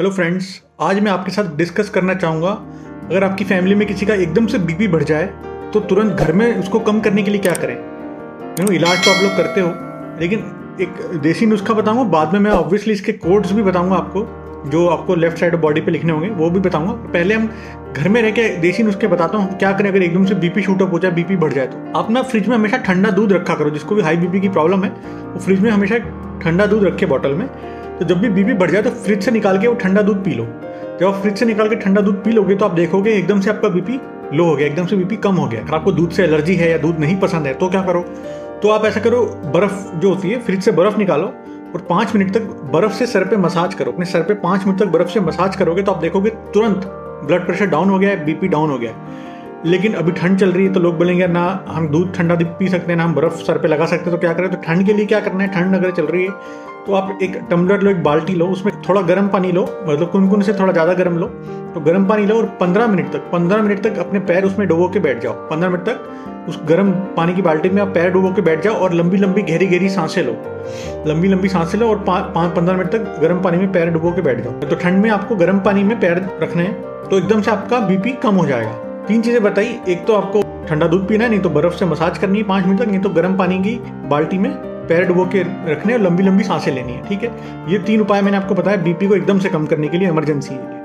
[0.00, 0.46] Hello friends
[0.80, 2.50] आज मैं आपके साथ डिस्कस करना चाहूँगा,
[3.10, 5.24] अगर आपकी फैमिली में किसी का एकदम से बीपी बढ़ जाए
[5.72, 7.74] तो तुरंत घर में उसको कम करने के लिए क्या करें?
[7.74, 9.68] यू नो इलाज तो आप लोग करते हो,
[10.20, 10.44] लेकिन
[10.80, 14.24] एक देसी नुस्खा बताऊँगा, बाद में मैं ऑब्वियसली इसके कोड्स भी बताऊँगा आपको,
[14.70, 17.50] जो आपको लेफ़्ट साइड बॉडी पे लिखने होंगे, वो भी बताऊँगा। पहले हम
[17.92, 20.82] घर में रह के देसी नुस्खे बताता हूँ, क्या करें अगर एकदम से बीपी शूट
[20.82, 23.54] अप हो जाए बीपी बढ़ जाए तो। आप ना फ्रिज में हमेशा ठंडा दूध रखा
[23.54, 24.90] करो, जिसको भी हाई बीपी की प्रॉब्लम है,
[25.26, 25.98] वो फ्रिज में हमेशा
[26.42, 27.48] ठंडा दूध रखे बॉटल में।
[28.00, 30.34] तो जब भी बीपी बढ़ जाए तो फ्रिज से निकाल के वो ठंडा दूध पी
[30.34, 30.44] लो।
[31.00, 33.50] जब आप फ्रिज से निकाल के ठंडा दूध पी लोगे तो आप देखोगे एकदम से
[33.50, 33.98] आपका बीपी
[34.36, 36.70] लो हो गया, एकदम से बीपी कम हो गया। अगर आपको दूध से एलर्जी है
[36.70, 38.00] या दूध नहीं पसंद है तो क्या करो?
[38.62, 39.22] तो आप ऐसा करो,
[39.54, 41.26] बर्फ़ जो होती है फ्रिज से बर्फ़ निकालो
[41.74, 44.78] और पाँच मिनट तक बर्फ़ से सर पे मसाज करो। अपने सर पे पाँच मिनट
[44.78, 46.86] तक बर्फ़ से मसाज करोगे तो आप देखोगे तुरंत
[47.26, 48.96] ब्लड प्रेशर डाउन हो गया है बीपी डाउन हो गया। है
[49.66, 52.92] लेकिन अभी ठंड चल रही है तो लोग बोलेंगे, ना, हम दूध ठंडा पी सकते
[52.92, 54.50] हैं, ना हम बर्फ़ सर पे लगा सकते हैं तो क्या करें?
[54.50, 55.50] तो ठंड के लिए क्या करना है?
[55.50, 59.00] ठंड अगर चल रही है तो आप एक टम्बलर लो, एक बाल्टी लो, उसमें थोड़ा
[59.02, 61.26] गर्म पानी लो मतलब कुनकुन से थोड़ा ज़्यादा गर्म लो
[61.74, 64.88] तो गर्म पानी लो और पंद्रह मिनट तक, पंद्रह मिनट तक अपने पैर उसमें डुबो
[64.88, 68.32] के बैठ जाओ। पंद्रह मिनट तक उस गर्म पानी की बाल्टी में आप पैर डुबो
[68.34, 70.36] के बैठ जाओ और लंबी लंबी गहरी गहरी साँसें लो।
[71.06, 74.22] लंबी लंबी साँसें लो और पाँच, पंद्रह मिनट तक गर्म पानी में पैर डुबो के
[74.22, 77.50] बैठ जाओ। तो ठंड में आपको गर्म पानी में पैर रखने हैं तो एकदम से
[77.50, 81.30] आपका बीपी कम हो जाएगा। तीन चीज़ें बताई। एक तो आपको ठंडा दूध पीना है,
[81.30, 83.74] नहीं तो बर्फ़ से मसाज करनी है पाँच मिनट तक, नहीं तो गर्म पानी की
[84.08, 84.50] बाल्टी में
[84.88, 87.30] पैर डुबो के रखने और लंबी लंबी साँसें लेनी है, ठीक है?
[87.72, 90.54] ये तीन उपाय मैंने आपको बताया। बीपी को एकदम से कम करने के लिए इमरजेंसी
[90.54, 90.78] है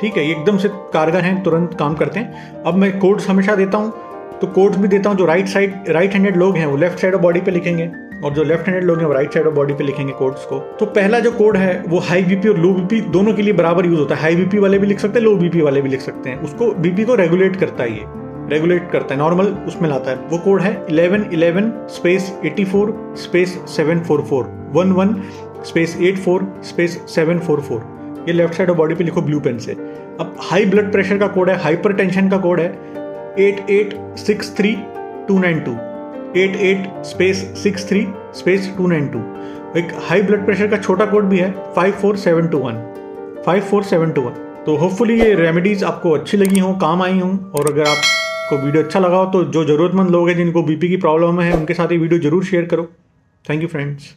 [0.00, 0.24] ठीक है?
[0.30, 3.92] एकदम से कारगर हैं, तुरंत काम करते हैं। अब मैं कोड्स हमेशा देता हूँ।
[4.40, 7.14] तो कोड्स भी देता हूँ जो राइट साइड राइट हैंडेड लोग हैं, वो लेफ़्ट साइड
[7.14, 7.90] ऑफ़ बॉडी पे लिखेंगे
[8.24, 10.58] और जो लेफ़्ट हैंडेड लोग हैं, वो राइट साइड ऑफ़ बॉडी पे लिखेंगे कोड्स को।
[10.80, 13.86] तो पहला जो कोड है, वो हाई बीपी और लो बीपी दोनों के लिए बराबर
[13.86, 16.00] यूज़ होता है। हाई बीपी वाले भी लिख सकते हैं लो बीपी वाले भी लिख
[16.00, 18.04] सकते हैं। उसको बीपी को रेगुलेट करता है ये।
[18.50, 22.94] रेगुलेट करता है। नॉर्मल उसमें लाता है। वो कोड है eleven eleven space eighty four
[23.18, 24.44] space seven four four
[24.74, 25.14] one one
[25.64, 29.40] space eight four space seven four four ये लेफ़्ट साइड ऑफ़ बॉडी पे लिखो ब्लू
[29.40, 32.68] पेन से। अब हाई ब्लड प्रेशर का कोड है हाइपर टेंशन का code है।
[33.38, 34.74] Eight eight six three
[35.28, 35.72] two nine two
[36.40, 39.18] eight eight space six three space two nine two
[39.78, 42.82] एक हाई ब्लड प्रेशर का छोटा कोड भी है five four seven two one
[43.46, 47.18] five four seven two one तो hopefully ये remedies आपको अच्छी लगी हों, काम आई
[47.18, 50.88] हों, और अगर आपको वीडियो अच्छा लगा हो तो जो ज़रूरतमंद लोग हैं, जिनको बीपी
[50.88, 52.88] की प्रॉब्लम है, उनके साथ ये वीडियो ज़रूर शेयर करो.
[53.44, 54.14] Thank you friends